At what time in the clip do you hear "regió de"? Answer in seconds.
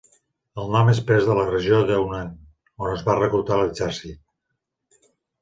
1.49-1.99